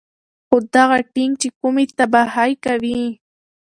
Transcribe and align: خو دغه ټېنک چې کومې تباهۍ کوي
خو 0.47 0.57
دغه 0.75 0.97
ټېنک 1.13 1.33
چې 1.41 1.49
کومې 1.59 1.85
تباهۍ 1.97 2.51
کوي 2.65 3.01